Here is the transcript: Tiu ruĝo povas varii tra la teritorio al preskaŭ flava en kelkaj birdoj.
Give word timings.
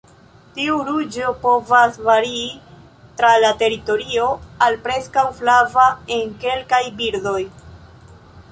Tiu 0.53 0.77
ruĝo 0.85 1.33
povas 1.43 1.99
varii 2.07 2.47
tra 3.19 3.29
la 3.45 3.53
teritorio 3.61 4.25
al 4.69 4.79
preskaŭ 4.89 5.27
flava 5.43 5.85
en 6.19 6.33
kelkaj 6.47 6.81
birdoj. 7.03 7.39